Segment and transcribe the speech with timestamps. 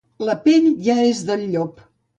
[0.29, 1.89] La pell ja és del llop.